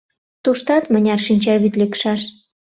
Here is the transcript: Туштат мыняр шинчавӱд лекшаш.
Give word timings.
Туштат 0.43 0.83
мыняр 0.93 1.19
шинчавӱд 1.25 1.73
лекшаш. 1.81 2.21